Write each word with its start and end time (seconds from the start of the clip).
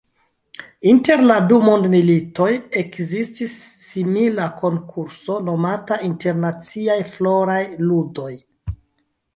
Inter 0.91 1.19
la 1.31 1.35
du 1.51 1.59
mondmilitoj 1.65 2.47
ekzistis 2.81 3.53
simila 3.91 4.49
konkurso 4.63 5.37
nomata 5.51 6.01
Internaciaj 6.11 6.99
Floraj 7.15 7.61
Ludoj. 7.89 8.31